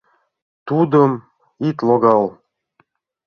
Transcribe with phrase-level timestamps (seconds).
[0.67, 1.11] —Тудым
[1.67, 2.23] ит логал!..